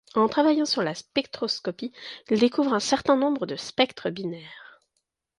En 0.15 0.27
travaillant 0.27 0.65
sur 0.65 0.81
la 0.81 0.95
spectroscopie, 0.95 1.93
il 2.31 2.39
découvre 2.39 2.73
un 2.73 2.79
certain 2.79 3.15
nombre 3.15 3.45
de 3.45 3.55
spectres 3.55 4.09
binaires. 4.09 4.81